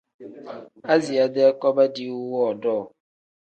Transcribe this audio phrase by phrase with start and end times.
[0.93, 2.83] Aziya-dee koba diiwu woodoo.